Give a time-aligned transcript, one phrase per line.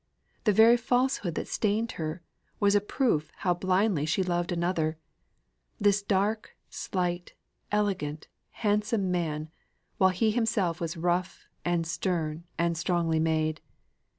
[0.45, 2.23] The very falsehood that stained her,
[2.59, 4.97] was a proof how blindly she loved another
[5.79, 7.35] this dark, slight,
[7.71, 8.27] elegant,
[8.65, 9.51] handsome man
[9.99, 13.61] while he himself was rough, and stern, and strongly made.